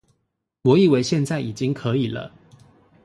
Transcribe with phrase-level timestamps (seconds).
[0.63, 2.33] 我以為現在已經可以了